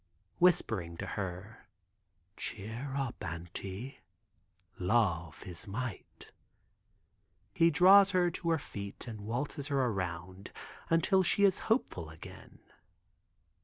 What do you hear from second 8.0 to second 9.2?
her to her feet